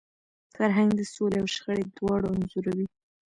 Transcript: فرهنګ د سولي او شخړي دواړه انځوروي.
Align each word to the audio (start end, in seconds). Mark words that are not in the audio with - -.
فرهنګ 0.55 0.89
د 0.95 1.01
سولي 1.13 1.37
او 1.41 1.47
شخړي 1.55 1.85
دواړه 1.97 2.25
انځوروي. 2.35 2.87